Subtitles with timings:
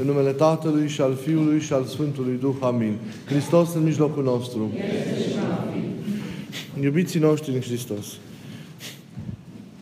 [0.00, 2.54] În numele Tatălui și al Fiului și al Sfântului Duh.
[2.60, 2.96] Amin.
[3.26, 4.72] Hristos în mijlocul nostru.
[6.80, 8.06] Iubiții noștri în Hristos.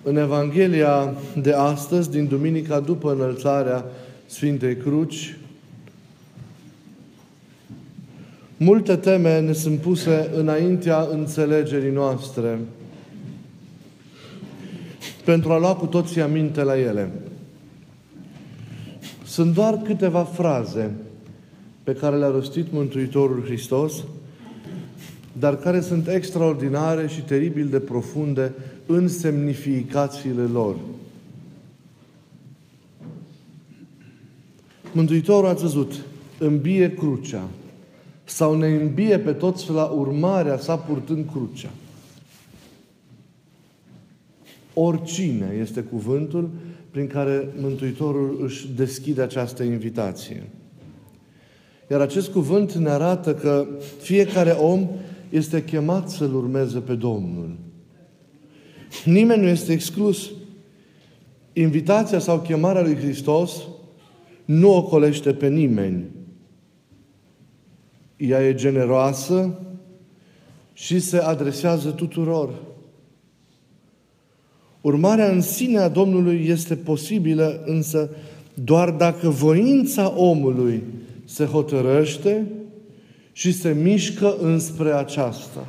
[0.03, 3.85] În Evanghelia de astăzi, din Duminica după înălțarea
[4.27, 5.37] Sfintei Cruci,
[8.57, 12.59] multe teme ne sunt puse înaintea înțelegerii noastre
[15.25, 17.11] pentru a lua cu toții aminte la ele.
[19.35, 20.95] Sunt doar câteva fraze
[21.83, 24.05] pe care le-a rostit Mântuitorul Hristos,
[25.33, 28.53] dar care sunt extraordinare și teribil de profunde
[28.87, 30.77] în semnificațiile lor.
[34.93, 35.93] Mântuitorul a văzut,
[36.39, 37.49] îmbie crucea
[38.25, 41.71] sau ne îmbie pe toți la urmarea sa purtând crucea.
[44.75, 46.51] Oricine este cuvântul
[46.95, 50.51] prin care Mântuitorul își deschide această invitație.
[51.91, 53.67] Iar acest cuvânt ne arată că
[54.01, 54.89] fiecare om
[55.29, 57.57] este chemat să-L urmeze pe Domnul.
[59.05, 60.31] Nimeni nu este exclus.
[61.53, 63.63] Invitația sau chemarea lui Hristos
[64.45, 66.05] nu ocolește pe nimeni.
[68.17, 69.59] Ea e generoasă
[70.73, 72.55] și se adresează tuturor.
[74.85, 78.11] Urmarea în sine a Domnului este posibilă, însă
[78.55, 80.83] doar dacă voința omului
[81.25, 82.47] se hotărăște
[83.33, 85.67] și se mișcă înspre aceasta.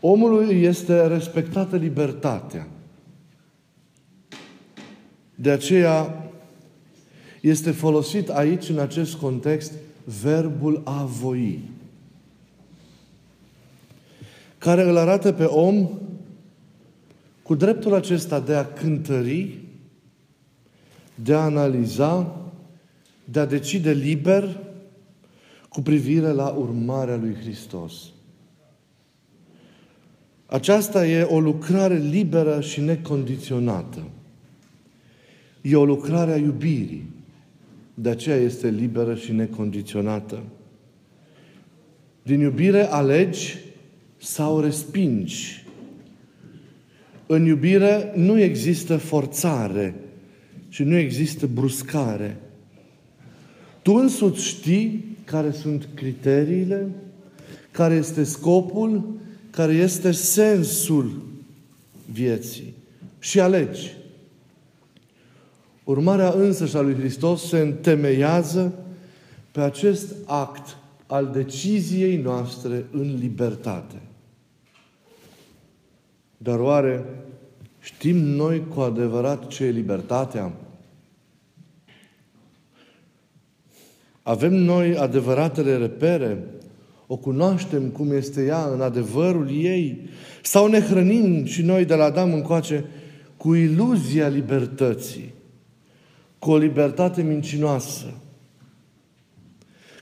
[0.00, 2.68] Omului este respectată libertatea.
[5.34, 6.30] De aceea
[7.40, 9.72] este folosit aici, în acest context,
[10.20, 11.58] verbul a voi,
[14.58, 15.88] care îl arată pe om
[17.50, 19.58] cu dreptul acesta de a cântări,
[21.14, 22.40] de a analiza,
[23.24, 24.60] de a decide liber
[25.68, 27.92] cu privire la urmarea lui Hristos.
[30.46, 34.02] Aceasta e o lucrare liberă și necondiționată.
[35.60, 37.10] E o lucrare a iubirii.
[37.94, 40.42] De aceea este liberă și necondiționată.
[42.22, 43.58] Din iubire alegi
[44.16, 45.59] sau respingi
[47.32, 49.94] în iubire nu există forțare
[50.68, 52.36] și nu există bruscare.
[53.82, 56.88] Tu însuți știi care sunt criteriile,
[57.70, 59.08] care este scopul,
[59.50, 61.22] care este sensul
[62.12, 62.74] vieții
[63.18, 63.96] și alegi.
[65.84, 68.72] Urmarea însăși a lui Hristos se întemeiază
[69.52, 70.76] pe acest act
[71.06, 74.00] al deciziei noastre în libertate.
[76.42, 77.04] Dar oare
[77.80, 80.52] știm noi cu adevărat ce e libertatea?
[84.22, 86.44] Avem noi adevăratele repere?
[87.06, 90.08] O cunoaștem cum este ea în adevărul ei?
[90.42, 92.84] Sau ne hrănim și noi de la Adam încoace
[93.36, 95.34] cu iluzia libertății?
[96.38, 98.14] Cu o libertate mincinoasă?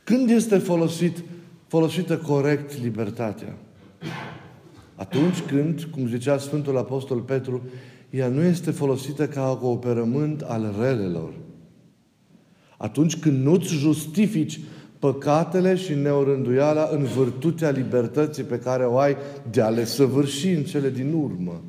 [0.05, 1.25] Când este folosit,
[1.67, 3.57] folosită corect libertatea?
[4.99, 7.63] Atunci când, cum zicea Sfântul Apostol Petru,
[8.11, 11.33] ea nu este folosită ca cooperământ al relelor.
[12.77, 14.61] Atunci când nu-ți justifici
[14.99, 19.17] păcatele și neorânduiala în vârtutea libertății pe care o ai
[19.51, 21.63] de a le săvârși în cele din urmă.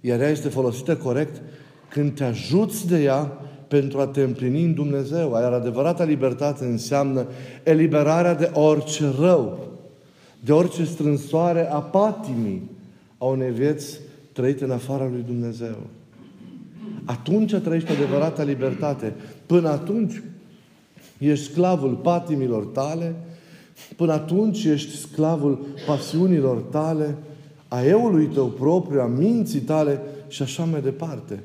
[0.00, 1.42] Iar ea este folosită corect
[1.88, 3.32] când te ajuți de ea
[3.68, 5.30] pentru a te împlini în Dumnezeu.
[5.30, 7.26] Iar adevărata libertate înseamnă
[7.62, 9.68] eliberarea de orice rău
[10.44, 12.70] de orice strânsoare a patimii
[13.18, 14.00] a unei vieți
[14.32, 15.76] trăite în afara lui Dumnezeu.
[17.04, 19.14] Atunci trăiești adevărata libertate.
[19.46, 20.22] Până atunci
[21.18, 23.14] ești sclavul patimilor tale,
[23.96, 27.16] până atunci ești sclavul pasiunilor tale,
[27.68, 31.42] a eului tău propriu, a minții tale și așa mai departe.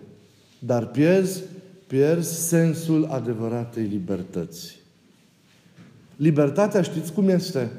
[0.60, 1.44] Dar pierzi,
[1.88, 4.80] pierzi sensul adevăratei libertăți.
[6.16, 7.72] Libertatea știți cum este?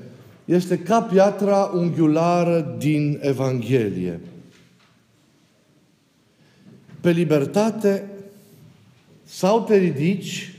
[0.45, 4.21] Este ca piatra unghiulară din Evanghelie.
[7.01, 8.09] Pe libertate
[9.23, 10.59] sau te ridici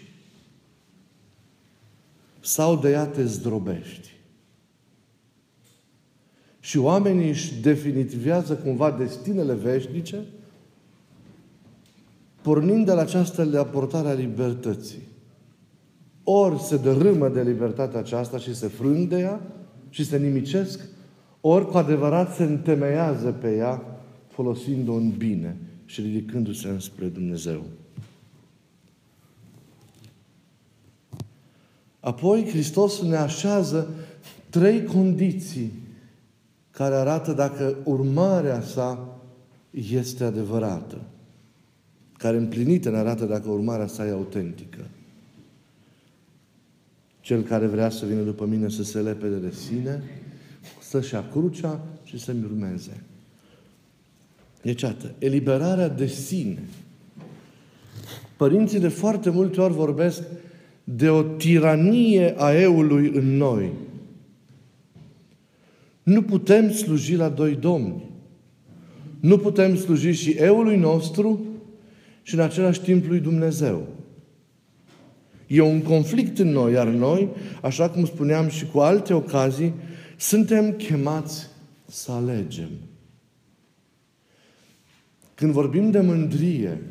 [2.39, 4.13] sau de ea te zdrobești.
[6.59, 10.17] Și oamenii își definitivează cumva destinele veșnice
[12.41, 15.07] pornind de la această aportare a libertății.
[16.23, 19.41] Ori se dărâmă de libertatea aceasta și se frâng de ea,
[19.95, 20.79] și se nimicesc,
[21.41, 23.81] ori cu adevărat se întemeiază pe ea,
[24.27, 27.63] folosind-o în bine și ridicându-se înspre Dumnezeu.
[31.99, 33.89] Apoi Hristos ne așează
[34.49, 35.71] trei condiții
[36.71, 39.19] care arată dacă urmarea sa
[39.69, 41.01] este adevărată,
[42.17, 44.85] care împlinită ne arată dacă urmarea sa e autentică.
[47.25, 50.03] Cel care vrea să vină după mine să se lepede de sine,
[50.81, 53.03] să-și ia crucea și să-mi urmeze.
[54.61, 55.13] Deci, atât.
[55.17, 56.63] Eliberarea de sine.
[58.37, 60.21] Părinții de foarte multe ori vorbesc
[60.83, 63.71] de o tiranie a eului în noi.
[66.03, 68.03] Nu putem sluji la doi domni.
[69.19, 71.45] Nu putem sluji și eului nostru
[72.21, 73.94] și în același timp lui Dumnezeu.
[75.47, 77.29] E un conflict în noi, iar noi,
[77.61, 79.73] așa cum spuneam și cu alte ocazii,
[80.17, 81.47] suntem chemați
[81.85, 82.69] să alegem.
[85.35, 86.81] Când vorbim de mândrie,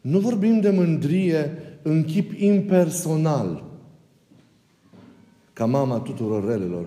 [0.00, 1.50] nu vorbim de mândrie
[1.82, 3.64] în chip impersonal,
[5.52, 6.86] ca mama tuturor relelor.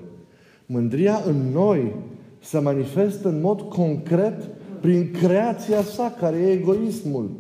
[0.66, 1.96] Mândria în noi
[2.40, 4.48] se manifestă în mod concret
[4.82, 7.32] prin creația sa, care e egoismul.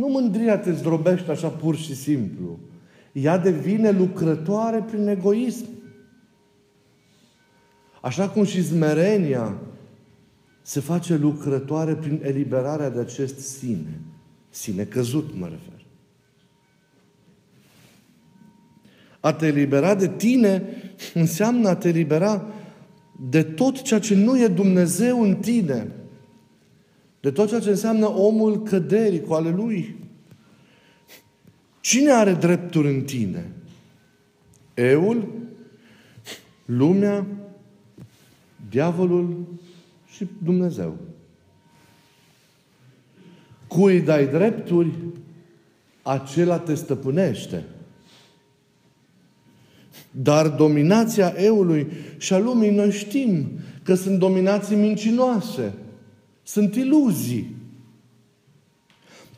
[0.00, 2.58] Nu mândria te zdrobește așa pur și simplu.
[3.12, 5.66] Ea devine lucrătoare prin egoism.
[8.00, 9.56] Așa cum și zmerenia
[10.62, 14.00] se face lucrătoare prin eliberarea de acest sine.
[14.50, 15.84] Sine căzut, mă refer.
[19.20, 20.62] A te elibera de tine
[21.14, 22.46] înseamnă a te elibera
[23.28, 25.99] de tot ceea ce nu e Dumnezeu în tine.
[27.20, 29.96] De tot ceea ce înseamnă omul căderii cu ale lui.
[31.80, 33.52] Cine are drepturi în tine?
[34.74, 35.28] Eul,
[36.64, 37.26] lumea,
[38.70, 39.46] diavolul
[40.14, 40.96] și Dumnezeu.
[43.66, 44.90] Cui dai drepturi,
[46.02, 47.64] acela te stăpânește.
[50.10, 53.50] Dar dominația eului și a lumii, noi știm
[53.82, 55.72] că sunt dominații mincinoase,
[56.50, 57.56] sunt iluzii.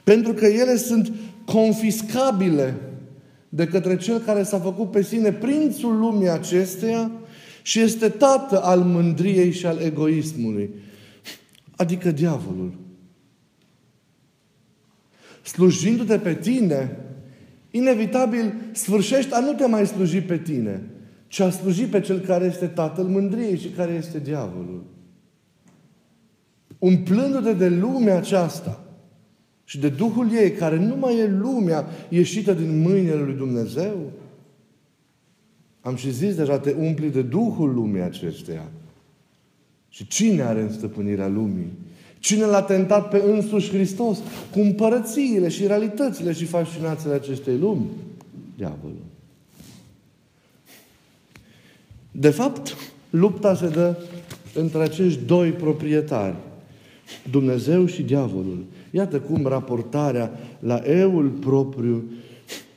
[0.04, 1.12] Pentru că ele sunt
[1.44, 2.74] confiscabile
[3.48, 7.10] de către cel care s-a făcut pe sine prințul lumii acesteia
[7.62, 10.70] și este tată al mândriei și al egoismului.
[11.76, 12.72] Adică diavolul.
[15.42, 16.96] Slujindu-te pe tine,
[17.70, 20.82] inevitabil sfârșești a nu te mai sluji pe tine,
[21.28, 24.91] ci a sluji pe cel care este tatăl mândriei și care este diavolul.
[26.82, 28.84] Umplându-te de lumea aceasta
[29.64, 34.10] și de Duhul ei, care nu mai e lumea ieșită din mâinile lui Dumnezeu,
[35.80, 38.68] am și zis deja, te umpli de Duhul lumii acesteia.
[39.88, 41.72] Și cine are în stăpânirea lumii?
[42.18, 44.18] Cine l-a tentat pe însuși Hristos
[44.52, 47.86] cu împărățiile și realitățile și fascinațiile acestei lumi?
[48.56, 49.04] Diavolul.
[52.10, 52.76] De fapt,
[53.10, 53.96] lupta se dă
[54.54, 56.36] între acești doi proprietari,
[57.30, 58.64] Dumnezeu și diavolul.
[58.90, 62.04] Iată cum raportarea la eul propriu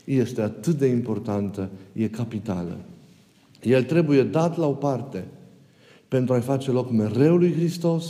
[0.04, 2.78] este atât de importantă, e capitală.
[3.64, 5.24] El trebuie dat la o parte
[6.08, 8.06] pentru a-i face loc mereu lui Hristos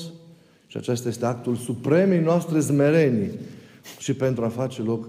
[0.68, 3.30] și acesta este actul supremei noastre zmerenii
[4.00, 5.08] și pentru a face loc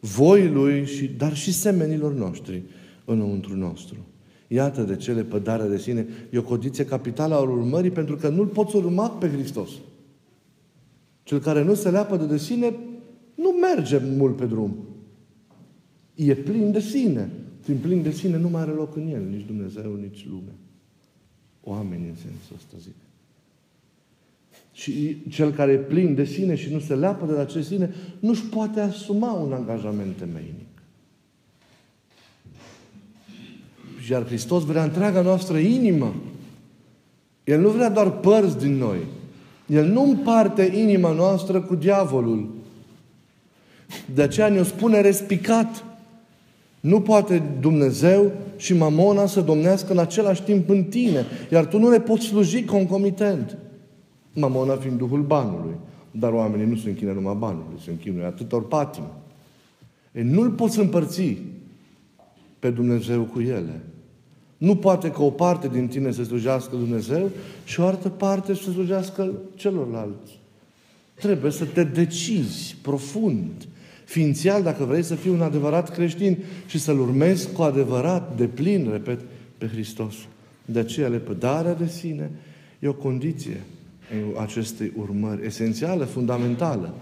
[0.00, 2.62] voii Lui, și, dar și semenilor noștri
[3.04, 3.96] înăuntru nostru.
[4.48, 8.46] Iată de ce lepădarea de sine e o condiție capitală a urmării, pentru că nu-L
[8.46, 9.70] poți urma pe Hristos.
[11.22, 12.74] Cel care nu se leapă de sine
[13.34, 14.76] nu merge mult pe drum.
[16.14, 17.30] E plin de sine.
[17.60, 20.52] Fiind plin de sine, nu mai are loc în el, nici Dumnezeu, nici lume.
[21.60, 22.94] Oameni în sensul ăsta, zic.
[24.72, 27.94] Și cel care e plin de sine și nu se leapă de la acest sine,
[28.20, 30.66] nu-și poate asuma un angajament temeinic.
[34.10, 36.14] Iar Hristos vrea întreaga noastră inimă.
[37.44, 38.98] El nu vrea doar părți din noi.
[39.66, 42.48] El nu împarte inima noastră cu diavolul.
[44.14, 45.84] De aceea ne-o spune respicat.
[46.80, 51.90] Nu poate Dumnezeu și mamona să domnească în același timp în tine, iar tu nu
[51.90, 53.58] le poți sluji concomitent.
[54.32, 55.74] Mamona fiind Duhul banului.
[56.10, 59.12] Dar oamenii nu se închină numai banului, se închină atâtor patimi.
[60.12, 61.36] E, nu-L poți împărți
[62.58, 63.80] pe Dumnezeu cu ele.
[64.62, 67.30] Nu poate că o parte din tine să slujească Dumnezeu
[67.64, 70.38] și o altă parte să slujească celorlalți.
[71.14, 73.50] Trebuie să te decizi profund
[74.04, 78.88] ființial, dacă vrei să fii un adevărat creștin și să-L urmezi cu adevărat, de plin,
[78.90, 79.20] repet,
[79.58, 80.14] pe Hristos.
[80.64, 82.30] De aceea, lepădarea de sine
[82.78, 83.60] e o condiție
[84.40, 86.94] acestei urmări, esențială, fundamentală.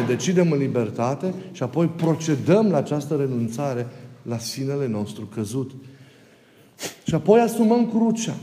[0.00, 3.86] Ne decidem în libertate și apoi procedăm la această renunțare
[4.22, 5.70] la sinele nostru căzut.
[7.06, 8.34] Și apoi asumăm crucea.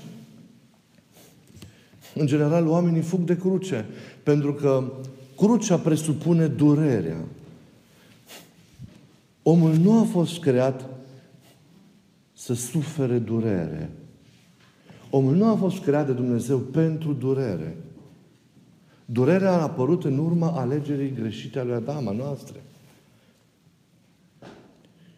[2.16, 3.86] În general, oamenii fug de cruce,
[4.24, 4.92] pentru că
[5.38, 7.24] crucea presupune durerea.
[9.44, 10.90] Omul nu a fost creat
[12.34, 13.92] să sufere durere.
[15.10, 17.78] Omul nu a fost creat de Dumnezeu pentru durere.
[19.06, 22.61] Durerea a apărut în urma alegerii greșite a lui Adam, a noastre.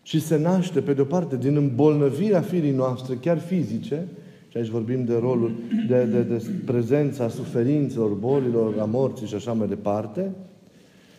[0.04, 4.08] Și se naște, pe de-o parte, din îmbolnăvirea firii noastre, chiar fizice,
[4.48, 5.52] și aici vorbim de rolul,
[5.88, 10.32] de, de, de prezența suferințelor, bolilor, a morții și așa mai departe,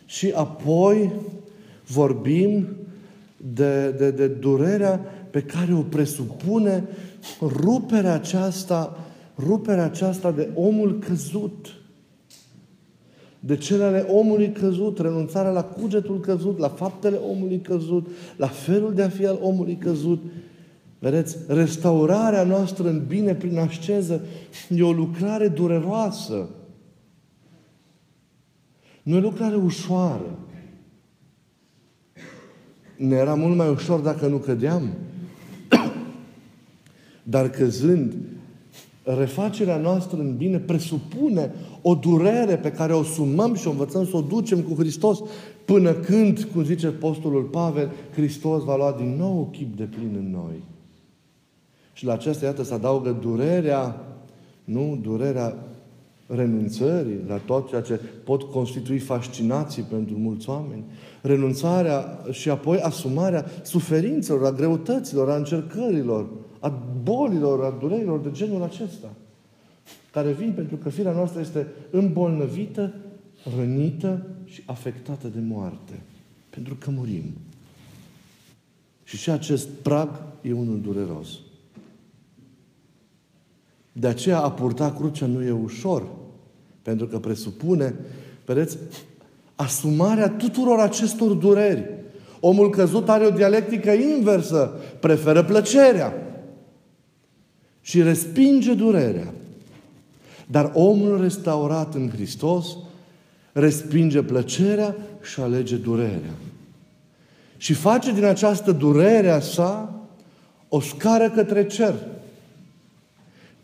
[0.05, 1.11] și apoi
[1.87, 2.67] vorbim
[3.53, 4.99] de, de, de durerea
[5.29, 6.83] pe care o presupune
[7.41, 8.97] ruperea aceasta,
[9.37, 11.73] ruperea aceasta de omul căzut.
[13.45, 18.93] De cele ale omului căzut, renunțarea la cugetul căzut, la faptele omului căzut, la felul
[18.93, 20.23] de a fi al omului căzut.
[20.99, 24.21] Vedeți, restaurarea noastră în bine prin asceză
[24.69, 26.49] e o lucrare dureroasă.
[29.03, 30.39] Nu e o lucrare ușoară.
[32.97, 34.93] Ne era mult mai ușor dacă nu cădeam.
[37.23, 38.13] Dar căzând,
[39.05, 44.17] refacerea noastră în bine presupune o durere pe care o sumăm și o învățăm să
[44.17, 45.19] o ducem cu Hristos
[45.65, 50.31] până când, cum zice Apostolul Pavel, Hristos va lua din nou chip de plin în
[50.31, 50.63] noi.
[51.93, 54.05] Și la aceasta, iată, se adaugă durerea,
[54.63, 54.99] nu?
[55.01, 55.55] Durerea
[56.27, 60.83] renunțării la tot ceea ce pot constitui fascinații pentru mulți oameni.
[61.21, 66.25] Renunțarea și apoi asumarea suferințelor, a greutăților, a încercărilor,
[66.65, 66.69] a
[67.03, 69.13] bolilor, a durerilor de genul acesta,
[70.11, 72.93] care vin pentru că firea noastră este îmbolnăvită,
[73.57, 76.01] rănită și afectată de moarte.
[76.49, 77.23] Pentru că murim.
[79.03, 80.09] Și și acest prag
[80.41, 81.27] e unul dureros.
[83.91, 86.07] De aceea a purta crucea nu e ușor,
[86.81, 87.95] pentru că presupune,
[88.45, 88.77] vedeți,
[89.55, 91.89] asumarea tuturor acestor dureri.
[92.39, 96.24] Omul căzut are o dialectică inversă, preferă plăcerea
[97.85, 99.33] și respinge durerea.
[100.47, 102.77] Dar omul restaurat în Hristos
[103.51, 106.35] respinge plăcerea și alege durerea.
[107.57, 110.01] Și face din această durere a sa
[110.69, 111.93] o scară către cer.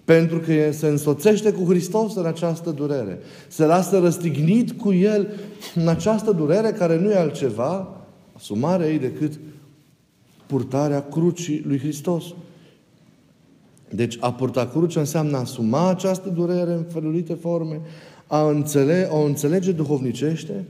[0.05, 3.19] Pentru că se însoțește cu Hristos în această durere.
[3.47, 5.27] Se lasă răstignit cu El
[5.75, 7.97] în această durere care nu e altceva,
[8.35, 9.39] asumarea ei decât
[10.45, 12.23] purtarea crucii lui Hristos.
[13.91, 17.81] Deci a purta crucea înseamnă a asuma această durere în felurite forme,
[18.27, 20.65] a înțele, o înțelege duhovnicește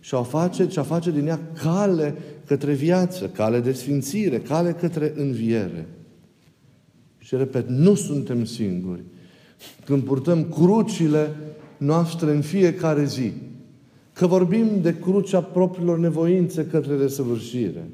[0.00, 2.14] și a face, și a face din ea cale
[2.46, 5.88] către viață, cale de sfințire, cale către înviere.
[7.18, 9.02] Și repet, nu suntem singuri.
[9.84, 11.36] Când purtăm crucile
[11.76, 13.32] noastre în fiecare zi,
[14.12, 17.88] că vorbim de crucea propriilor nevoințe către desăvârșire,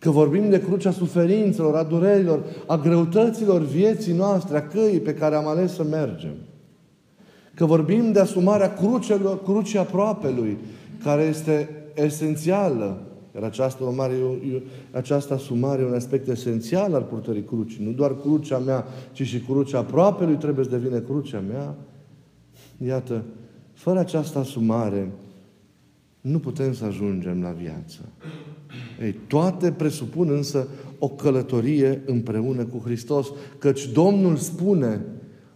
[0.00, 5.34] Că vorbim de crucea suferințelor, a durerilor, a greutăților vieții noastre, a căii pe care
[5.34, 6.34] am ales să mergem.
[7.54, 10.58] Că vorbim de asumarea crucelor, crucii aproapelui,
[11.02, 13.02] care este esențială.
[13.34, 14.14] Iar această, mare,
[14.90, 17.84] această asumare e un aspect esențial al purtării crucii.
[17.84, 21.74] Nu doar crucea mea, ci și crucea aproapelui trebuie să devină crucea mea.
[22.86, 23.22] Iată,
[23.72, 25.10] fără această asumare,
[26.20, 28.00] nu putem să ajungem la viață.
[29.02, 33.26] Ei, toate presupun însă o călătorie împreună cu Hristos,
[33.58, 35.00] căci Domnul spune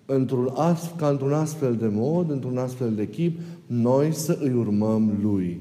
[0.06, 5.18] într-un astfel, ca într-un astfel de mod, într-un astfel de chip, noi să îi urmăm
[5.22, 5.60] Lui.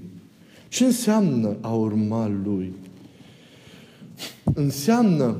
[0.67, 2.73] Ce înseamnă a urma Lui?
[4.53, 5.37] Înseamnă,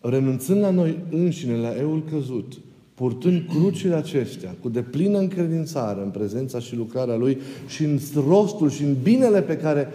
[0.00, 2.58] renunțând la noi înșine, la eul căzut,
[2.96, 7.98] purtând crucile acestea, cu deplină încredințare în prezența și lucrarea Lui și în
[8.28, 9.88] rostul și în binele pe care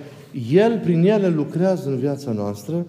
[0.52, 2.86] El prin ele lucrează în viața noastră,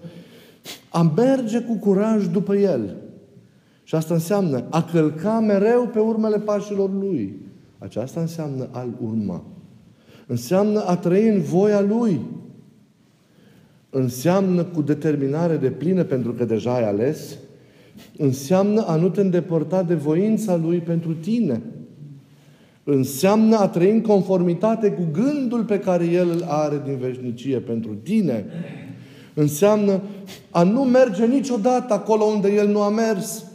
[0.89, 2.95] a merge cu curaj după El.
[3.83, 7.39] Și asta înseamnă a călca mereu pe urmele pașilor Lui.
[7.77, 9.43] Aceasta înseamnă al urma.
[10.27, 12.19] Înseamnă a trăi în voia Lui.
[13.89, 17.37] Înseamnă cu determinare de plină, pentru că deja ai ales,
[18.17, 21.61] înseamnă a nu te îndepărta de voința Lui pentru tine.
[22.83, 27.93] Înseamnă a trăi în conformitate cu gândul pe care El îl are din veșnicie pentru
[27.93, 28.45] tine.
[29.33, 30.01] Înseamnă
[30.49, 33.45] a nu merge niciodată acolo unde El nu a mers.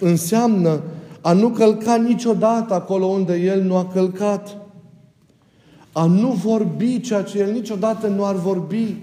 [0.00, 0.80] Înseamnă
[1.20, 4.56] a nu călca niciodată acolo unde El nu a călcat.
[5.92, 8.96] a nu vorbi ceea ce El niciodată nu ar vorbi,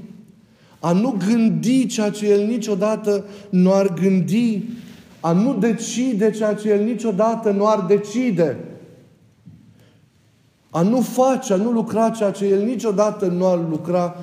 [0.83, 4.63] a nu gândi ceea ce El niciodată nu ar gândi,
[5.19, 8.57] a nu decide ceea ce El niciodată nu ar decide,
[10.69, 14.15] a nu face, a nu lucra ceea ce El niciodată nu ar lucra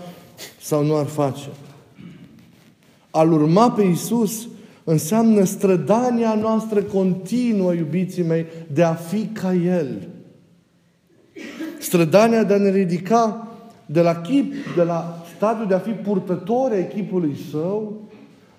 [0.60, 1.48] sau nu ar face.
[3.10, 4.48] A-L urma pe Isus
[4.84, 10.08] înseamnă strădania noastră continuă, iubiții mei, de a fi ca El.
[11.78, 13.48] Strădania de a ne ridica
[13.86, 18.02] de la chip, de la stadiul de a fi purtători a echipului său,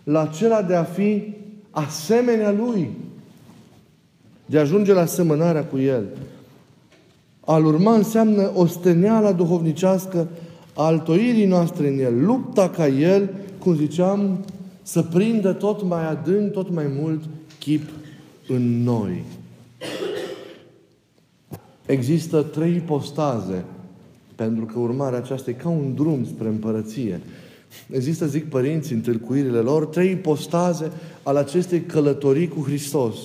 [0.03, 1.33] la acela de a fi
[1.69, 2.89] asemenea lui,
[4.45, 6.05] de a ajunge la asemănarea cu el.
[7.45, 10.27] Al urma înseamnă osteneala duhovnicească
[10.75, 14.45] a altoirii noastre în el, lupta ca el, cum ziceam,
[14.81, 17.23] să prindă tot mai adânc, tot mai mult
[17.59, 17.89] chip
[18.47, 19.23] în noi.
[21.85, 23.63] Există trei ipostaze,
[24.43, 27.19] pentru că urmarea aceasta e ca un drum spre împărăție.
[27.91, 30.91] Există, zic părinții, în tâlcuirile lor, trei ipostaze
[31.23, 33.15] al acestei călătorii cu Hristos.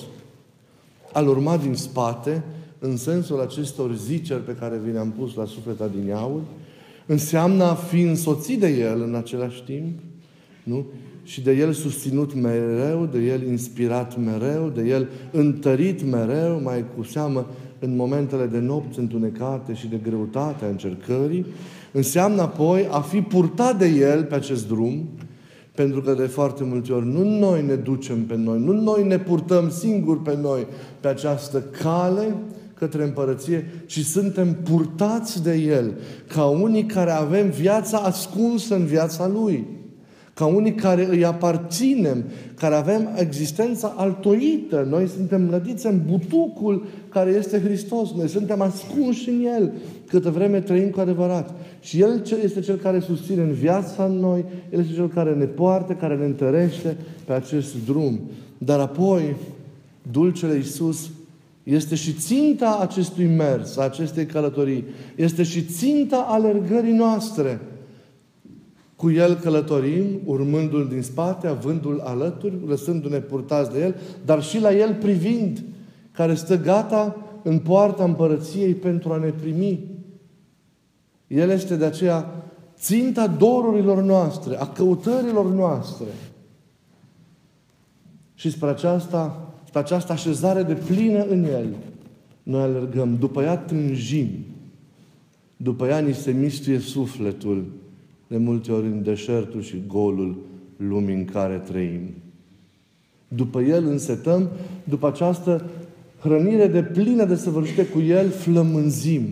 [1.11, 2.43] Al urma din spate,
[2.79, 6.41] în sensul acestor ziceri pe care vi le-am pus la sufleta din iaul,
[7.05, 9.99] înseamnă a fi însoțit de El în același timp,
[10.63, 10.85] nu?
[11.23, 17.03] Și de El susținut mereu, de El inspirat mereu, de El întărit mereu, mai cu
[17.03, 17.45] seamă
[17.79, 21.45] în momentele de nopți întunecate și de greutate a încercării,
[21.91, 25.09] înseamnă apoi a fi purtat de El pe acest drum,
[25.75, 29.19] pentru că de foarte multe ori nu noi ne ducem pe noi, nu noi ne
[29.19, 30.67] purtăm singuri pe noi
[30.99, 32.35] pe această cale
[32.73, 35.93] către împărăție, ci suntem purtați de El,
[36.27, 39.67] ca unii care avem viața ascunsă în viața Lui
[40.35, 42.23] ca unii care îi aparținem,
[42.59, 44.87] care avem existența altoită.
[44.89, 48.11] Noi suntem lădiți în butucul care este Hristos.
[48.11, 49.71] Noi suntem ascunși în El
[50.07, 51.53] câtă vreme trăim cu adevărat.
[51.81, 55.45] Și El este Cel care susține în viața în noi, El este Cel care ne
[55.45, 58.19] poartă, care ne întărește pe acest drum.
[58.57, 59.35] Dar apoi,
[60.11, 61.09] dulcele Iisus
[61.63, 64.83] este și ținta acestui mers, acestei călătorii.
[65.15, 67.59] Este și ținta alergării noastre.
[68.95, 74.73] Cu El călătorim, urmându-L din spate, avându-L alături, lăsându-ne purtați de El, dar și la
[74.73, 75.63] El privind,
[76.11, 79.79] care stă gata în poarta împărăției pentru a ne primi.
[81.27, 82.43] El este de aceea
[82.77, 86.07] ținta dorurilor noastre, a căutărilor noastre.
[88.33, 91.75] Și spre aceasta, spre această așezare de plină în El,
[92.43, 93.15] noi alergăm.
[93.19, 94.29] După ea tânjim.
[95.57, 97.65] După ea ni se mistuie sufletul
[98.35, 100.35] de multe ori în deșertul și golul
[100.77, 102.01] lumii în care trăim.
[103.27, 104.49] După El însetăm,
[104.83, 105.65] după această
[106.19, 109.23] hrănire de plină de săvârșite cu El, flămânzim.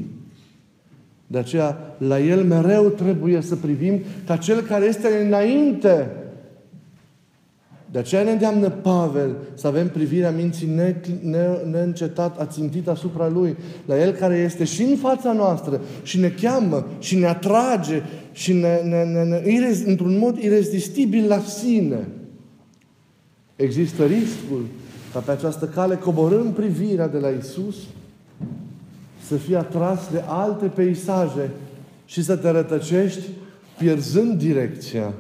[1.27, 6.11] De aceea, la El mereu trebuie să privim ca Cel care este înainte
[7.93, 13.55] de aceea ne îndeamnă Pavel să avem privirea minții ne, ne, neîncetat, ațintit asupra Lui,
[13.85, 18.01] la El care este și în fața noastră și ne cheamă și ne atrage
[18.31, 22.07] și ne, ne, ne, ne, irez, într-un mod irezistibil la sine.
[23.55, 24.65] Există riscul
[25.13, 27.75] ca pe această cale, coborând privirea de la Isus,
[29.27, 31.49] să fii atras de alte peisaje
[32.05, 33.23] și să te rătăcești
[33.77, 35.13] pierzând direcția.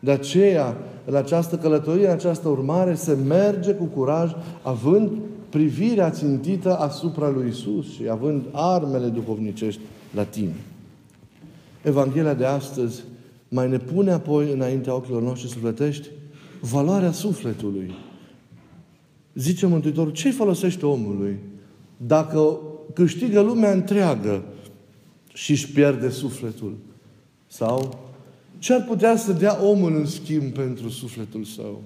[0.00, 5.10] De aceea, în această călătorie, în această urmare, se merge cu curaj, având
[5.48, 9.80] privirea țintită asupra lui Isus și având armele duhovnicești
[10.14, 10.54] la tine.
[11.82, 13.02] Evanghelia de astăzi
[13.48, 16.08] mai ne pune apoi înaintea ochilor noștri sufletești
[16.60, 17.94] valoarea sufletului.
[19.34, 21.38] Zice Mântuitorul, ce folosește omului
[21.96, 22.58] dacă
[22.92, 24.42] câștigă lumea întreagă
[25.32, 26.76] și își pierde sufletul?
[27.46, 27.98] Sau
[28.58, 31.82] ce ar putea să dea omul în schimb pentru sufletul său?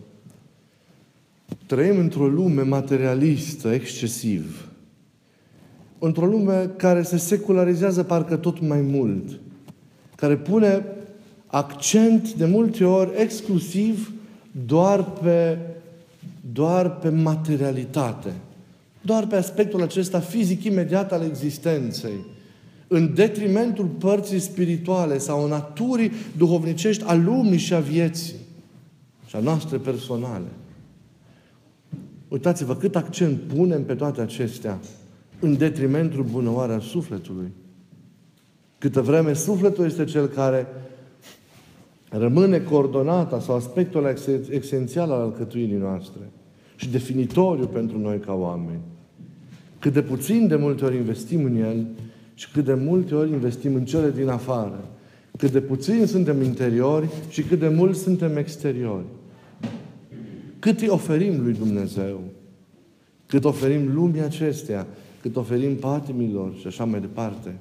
[1.67, 4.69] Trăim într-o lume materialistă, excesiv.
[5.99, 9.41] Într-o lume care se secularizează parcă tot mai mult.
[10.17, 10.85] Care pune
[11.47, 14.13] accent de multe ori exclusiv
[14.67, 15.59] doar pe,
[16.53, 18.33] doar pe materialitate.
[19.01, 22.37] Doar pe aspectul acesta fizic imediat al existenței
[22.89, 28.35] în detrimentul părții spirituale sau naturii duhovnicești a lumii și a vieții
[29.27, 30.49] și a noastre personale.
[32.29, 34.79] Uitați-vă cât accent punem pe toate acestea
[35.41, 37.53] în detrimentul bunăoare a sufletului.
[38.79, 40.67] Câtă vreme sufletul este cel care
[42.09, 44.15] rămâne coordonata sau aspectul
[44.51, 46.21] esențial al alcătuirii noastre
[46.77, 48.81] și definitoriu pentru noi ca oameni.
[49.79, 51.87] Cât de puțin de multe ori investim în el,
[52.39, 54.85] și cât de multe ori investim în cele din afară.
[55.39, 59.05] Cât de puțin suntem interiori și cât de mult suntem exteriori.
[60.59, 62.21] Cât îi oferim lui Dumnezeu?
[63.27, 64.87] Cât oferim lumii acestea?
[65.21, 67.55] Cât oferim patimilor și așa mai departe?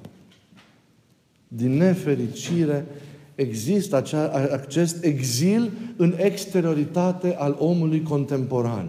[1.48, 2.86] Din nefericire,
[3.34, 8.88] există acea, acest exil în exterioritate al omului contemporan.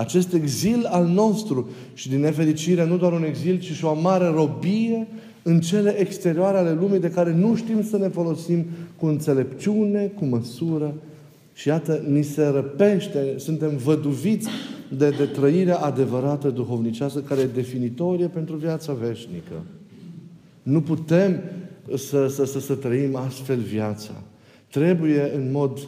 [0.00, 4.26] Acest exil al nostru și din nefericire nu doar un exil, ci și o mare
[4.26, 5.06] robie
[5.42, 8.64] în cele exterioare ale lumii de care nu știm să ne folosim
[8.96, 10.94] cu înțelepciune, cu măsură
[11.52, 14.48] și iată, ni se răpește, suntem văduviți
[14.96, 19.64] de, de trăirea adevărată duhovnicească care e definitorie pentru viața veșnică.
[20.62, 21.40] Nu putem
[21.96, 24.12] să, să, să, să trăim astfel viața.
[24.68, 25.78] Trebuie în mod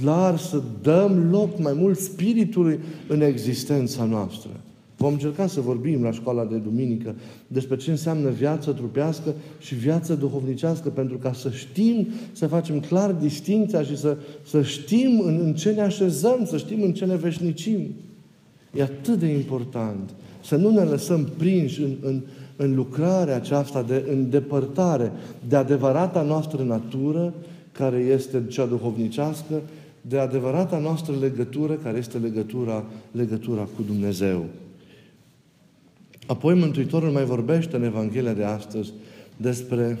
[0.00, 4.50] clar să dăm loc mai mult Spiritului în existența noastră.
[4.96, 7.14] Vom încerca să vorbim la școala de duminică
[7.46, 13.12] despre ce înseamnă viață trupească și viață duhovnicească, pentru ca să știm, să facem clar
[13.12, 17.16] distinția și să, să știm în, în ce ne așezăm, să știm în ce ne
[17.16, 17.94] veșnicim.
[18.74, 20.10] E atât de important
[20.44, 22.20] să nu ne lăsăm prinși în, în,
[22.56, 25.12] în lucrarea aceasta de îndepărtare
[25.48, 27.34] de adevărata noastră natură,
[27.72, 29.54] care este cea duhovnicească,
[30.08, 34.44] de adevărata noastră legătură, care este legătura, legătura cu Dumnezeu.
[36.26, 38.92] Apoi Mântuitorul mai vorbește în Evanghelia de astăzi
[39.36, 39.98] despre,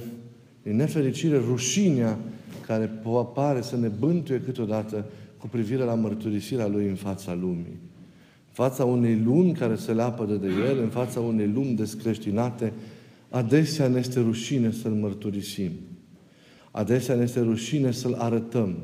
[0.62, 2.18] din nefericire, rușinea
[2.66, 5.04] care apare să ne bântuie câteodată
[5.38, 7.78] cu privire la mărturisirea Lui în fața lumii.
[8.46, 12.72] În fața unei lumi care se leapădă de El, în fața unei lumi descreștinate,
[13.30, 15.70] adesea ne este rușine să-L mărturisim.
[16.70, 18.76] Adesea ne este rușine să-L arătăm.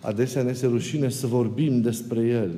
[0.00, 2.50] Adesea ne este rușine să vorbim despre El.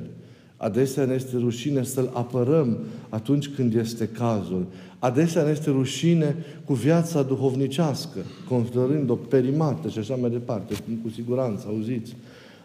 [0.57, 2.77] Adesea ne este rușine să-L apărăm
[3.09, 4.65] atunci când este cazul.
[4.99, 10.73] Adesea ne este rușine cu viața duhovnicească, considerând-o perimată și așa mai departe,
[11.03, 12.15] cu siguranță, auziți.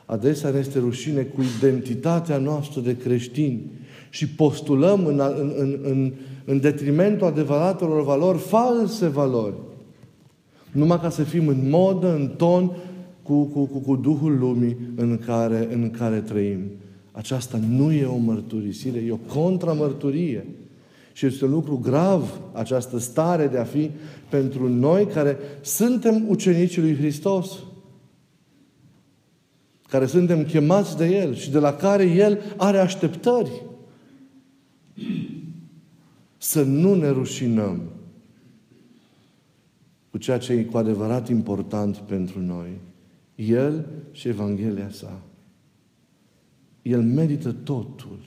[0.06, 3.60] Adesea ne este rușine cu identitatea noastră de creștini
[4.10, 6.12] și postulăm în, în, în, în,
[6.44, 9.54] în detrimentul adevăratelor valori false valori.
[10.72, 12.76] Numai ca să fim în modă, în ton,
[13.24, 16.60] cu, cu, cu, cu Duhul lumii în care, în care trăim.
[17.12, 20.46] Aceasta nu e o mărturisire, e o contramărturie.
[21.12, 23.90] Și este un lucru grav această stare de a fi
[24.28, 27.62] pentru noi care suntem ucenicii lui Hristos.
[29.88, 33.62] Care suntem chemați de El și de la care El are așteptări.
[36.36, 37.82] Să nu ne rușinăm
[40.10, 42.68] cu ceea ce e cu adevărat important pentru noi.
[43.34, 45.20] El și Evanghelia sa.
[46.82, 48.18] El merită totul.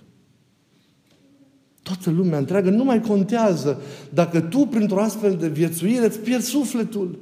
[1.83, 7.19] Toată lumea întreagă nu mai contează dacă tu, printr-o astfel de viețuire, îți pierzi sufletul.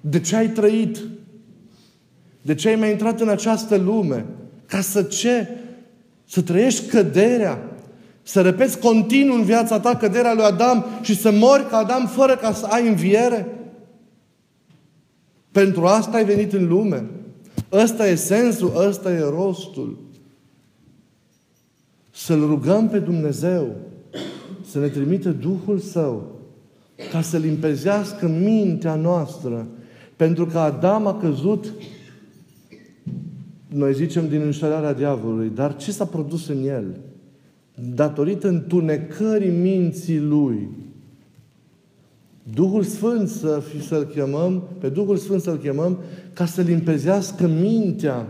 [0.00, 0.98] De ce ai trăit?
[2.42, 4.26] De ce ai mai intrat în această lume?
[4.66, 5.48] Ca să ce?
[6.28, 7.70] Să trăiești căderea.
[8.22, 12.36] Să repeți continuu în viața ta căderea lui Adam și să mori ca Adam fără
[12.36, 13.46] ca să ai înviere?
[15.54, 17.10] Pentru asta ai venit în lume.
[17.72, 19.98] Ăsta e sensul, ăsta e rostul.
[22.10, 23.76] Să-L rugăm pe Dumnezeu
[24.70, 26.40] să ne trimită Duhul Său
[27.10, 29.66] ca să limpezească mintea noastră.
[30.16, 31.72] Pentru că Adam a căzut,
[33.68, 35.50] noi zicem, din înșelarea diavolului.
[35.54, 37.00] Dar ce s-a produs în el?
[37.94, 40.68] Datorită întunecării minții lui.
[42.52, 45.98] Duhul Sfânt să fi, să-L chemăm, pe Duhul Sfânt să-L chemăm
[46.32, 48.26] ca să limpezească mintea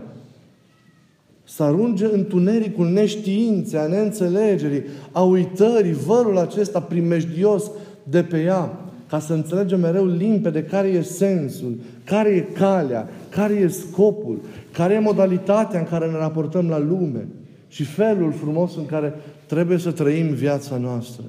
[1.47, 7.71] să arunge întunericul neștiinței, a neînțelegerii, a uitării, vărul acesta primejdios
[8.03, 13.53] de pe ea, ca să înțelegem mereu limpede care e sensul, care e calea, care
[13.53, 14.39] e scopul,
[14.71, 17.27] care e modalitatea în care ne raportăm la lume
[17.67, 19.13] și felul frumos în care
[19.45, 21.23] trebuie să trăim viața noastră.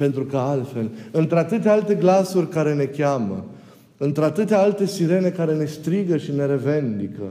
[0.00, 3.44] Pentru că altfel, între atâtea alte glasuri care ne cheamă,
[3.96, 7.22] între atâtea alte sirene care ne strigă și ne revendică,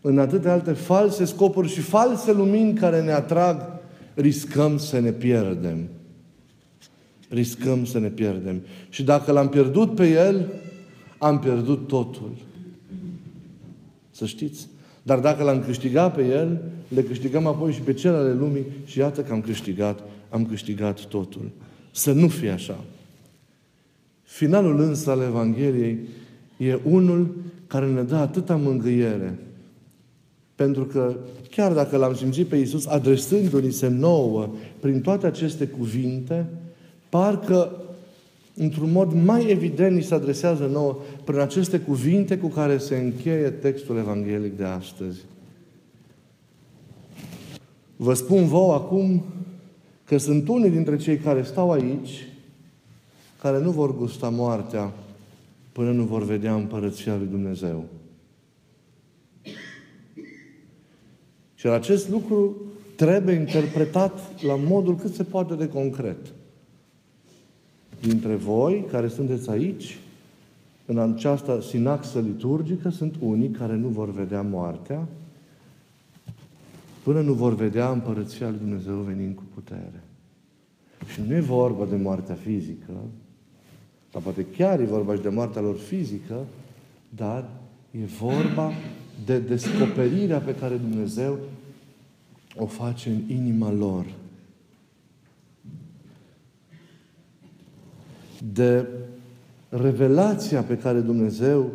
[0.00, 3.66] în atâtea alte false scopuri și false lumini care ne atrag,
[4.14, 5.88] riscăm să ne pierdem.
[7.28, 8.60] Riscăm să ne pierdem.
[8.88, 10.46] Și dacă l-am pierdut pe El,
[11.18, 12.32] am pierdut totul.
[14.10, 14.68] Să știți.
[15.02, 19.20] Dar dacă l-am câștigat pe El, le câștigăm apoi și pe celelalte lumii și iată
[19.20, 21.50] că am câștigat, am câștigat totul.
[21.90, 22.84] Să nu fie așa.
[24.22, 25.98] Finalul însă al Evangheliei
[26.56, 27.34] e unul
[27.66, 29.38] care ne dă atâta mângâiere
[30.58, 31.16] pentru că
[31.50, 34.48] chiar dacă l-am simțit pe Iisus adresându-ni se nouă
[34.80, 36.46] prin toate aceste cuvinte,
[37.08, 37.82] parcă
[38.54, 43.50] într-un mod mai evident ni se adresează nouă prin aceste cuvinte cu care se încheie
[43.50, 45.18] textul evanghelic de astăzi.
[47.96, 49.24] Vă spun vouă acum
[50.08, 52.26] că sunt unii dintre cei care stau aici
[53.40, 54.92] care nu vor gusta moartea
[55.72, 57.84] până nu vor vedea împărăția lui Dumnezeu.
[61.54, 62.56] Și acest lucru
[62.96, 66.18] trebuie interpretat la modul cât se poate de concret.
[68.00, 69.98] Dintre voi care sunteți aici,
[70.86, 75.08] în această sinaxă liturgică, sunt unii care nu vor vedea moartea
[77.08, 80.02] până nu vor vedea împărăția lui Dumnezeu venind cu putere.
[81.12, 82.92] Și nu e vorba de moartea fizică,
[84.12, 86.34] sau poate chiar e vorba și de moartea lor fizică,
[87.16, 87.48] dar
[87.90, 88.72] e vorba
[89.24, 91.38] de descoperirea pe care Dumnezeu
[92.56, 94.06] o face în inima lor.
[98.52, 98.86] De
[99.68, 101.70] revelația pe care Dumnezeu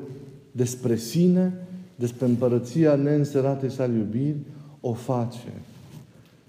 [0.51, 1.53] despre sine,
[1.95, 4.37] despre împărăția neînserate sale iubiri,
[4.85, 5.51] o face.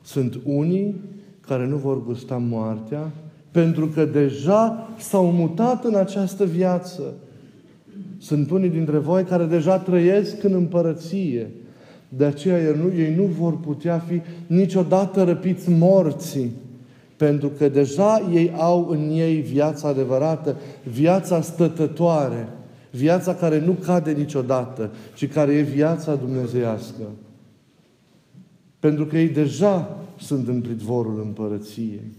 [0.02, 0.94] Sunt unii
[1.40, 3.10] care nu vor gusta moartea
[3.54, 7.02] pentru că deja s-au mutat în această viață.
[8.18, 11.50] Sunt unii dintre voi care deja trăiesc în împărăție.
[12.08, 16.50] De aceea ei nu, ei nu vor putea fi niciodată răpiți morții.
[17.16, 22.48] Pentru că deja ei au în ei viața adevărată, viața stătătoare,
[22.90, 27.02] viața care nu cade niciodată, ci care e viața dumnezeiască.
[28.84, 32.12] Pentru că ei deja sunt în pridvorul împărăției.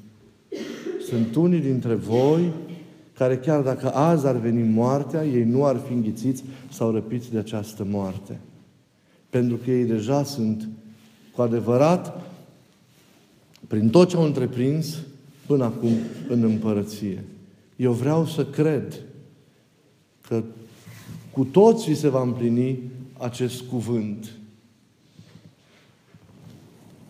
[1.08, 2.52] Sunt unii dintre voi
[3.14, 7.38] care chiar dacă azi ar veni moartea, ei nu ar fi înghițiți sau răpiți de
[7.38, 8.40] această moarte.
[9.30, 10.70] Pentru că ei deja sunt
[11.36, 12.22] cu adevărat,
[13.68, 14.98] prin tot ce au întreprins
[15.46, 15.92] până acum
[16.30, 17.24] în împărăție.
[17.76, 19.02] Eu vreau să cred
[20.28, 20.44] că
[21.32, 22.80] cu toții se va împlini
[23.18, 24.30] acest cuvânt.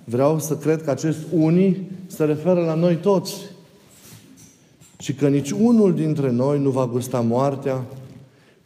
[0.05, 3.33] Vreau să cred că acest unii se referă la noi toți.
[4.99, 7.85] Și că nici unul dintre noi nu va gusta moartea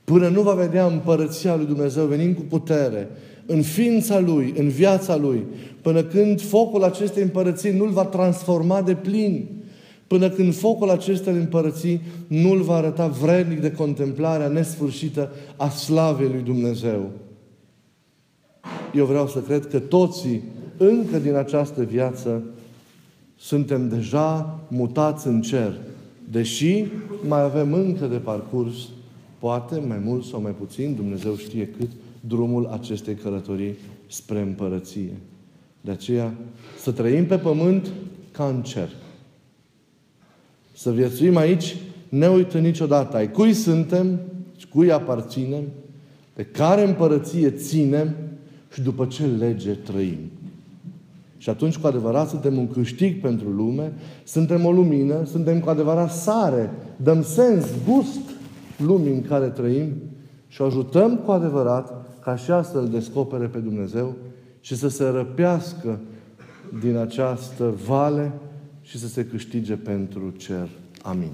[0.04, 3.08] până nu va vedea împărăția lui Dumnezeu venind cu putere
[3.46, 5.46] în ființa Lui, în viața Lui,
[5.82, 9.48] până când focul acestei împărății nu-L va transforma de plin,
[10.08, 16.42] până când focul acestei împărății nu-L va arăta vrednic de contemplarea nesfârșită a slavei lui
[16.42, 17.10] Dumnezeu.
[18.94, 20.44] Eu vreau să cred că toții,
[20.80, 22.44] încă din această viață,
[23.38, 25.74] suntem deja mutați în cer,
[26.32, 26.86] deși
[27.28, 28.76] mai avem încă de parcurs,
[29.40, 31.90] poate mai mult sau mai puțin, Dumnezeu știe cât,
[32.20, 35.18] drumul acestei călătorii spre împărăție.
[35.82, 36.34] De aceea,
[36.80, 37.88] să trăim pe pământ
[38.32, 38.90] ca în cer.
[40.74, 41.76] Să viețuim aici,
[42.10, 44.20] ne uităm niciodată ai cui suntem,
[44.70, 45.64] cui aparținem,
[46.36, 48.16] de care împărăție ținem
[48.74, 50.32] și după ce lege trăim.
[51.40, 56.12] Și atunci, cu adevărat, suntem un câștig pentru lume, suntem o lumină, suntem cu adevărat
[56.12, 58.20] sare, dăm sens, gust
[58.78, 59.94] lumii în care trăim
[60.48, 64.16] și o ajutăm cu adevărat ca și să-L descopere pe Dumnezeu
[64.60, 66.00] și să se răpească
[66.82, 68.32] din această vale
[68.82, 70.70] și să se câștige pentru cer.
[71.02, 71.32] Amin.